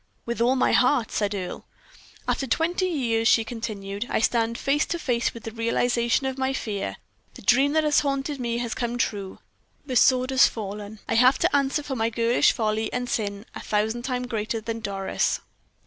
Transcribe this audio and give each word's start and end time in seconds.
"With 0.25 0.41
all 0.41 0.55
my 0.55 0.71
heart," 0.71 1.11
said 1.11 1.35
Earle. 1.35 1.63
"After 2.27 2.47
twenty 2.47 2.87
years," 2.87 3.27
she 3.27 3.43
continued, 3.43 4.07
"I 4.09 4.19
stand 4.19 4.57
face 4.57 4.83
to 4.87 4.97
face 4.97 5.31
with 5.31 5.43
the 5.43 5.51
realization 5.51 6.25
of 6.25 6.39
my 6.39 6.53
fear; 6.53 6.95
the 7.35 7.43
dream 7.43 7.73
that 7.73 7.83
has 7.83 7.99
haunted 7.99 8.39
me 8.39 8.57
has 8.57 8.73
come 8.73 8.97
true; 8.97 9.37
the 9.85 9.95
sword 9.95 10.31
has 10.31 10.47
fallen; 10.47 10.97
I 11.07 11.13
have 11.13 11.37
to 11.37 11.55
answer 11.55 11.83
for 11.83 11.95
my 11.95 12.09
girlish 12.09 12.51
folly 12.51 12.91
and 12.91 13.07
sin 13.07 13.45
a 13.53 13.59
thousand 13.61 14.01
times 14.01 14.25
greater 14.25 14.59
than 14.59 14.79
Doris'!" 14.79 15.39